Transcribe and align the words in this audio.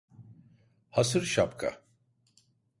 Hasır 0.89 1.21
Şapka! 1.25 1.81